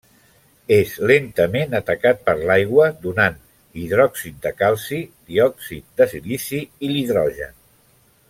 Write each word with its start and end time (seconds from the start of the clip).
És 0.75 0.93
lentament 1.09 1.75
atacat 1.79 2.23
per 2.29 2.33
l'aigua 2.51 2.87
donant 3.03 3.37
hidròxid 3.83 4.41
de 4.47 4.53
calci, 4.63 5.01
diòxid 5.33 5.87
de 6.01 6.09
silici 6.15 6.65
i 6.89 6.91
l'hidrogen. 6.95 7.55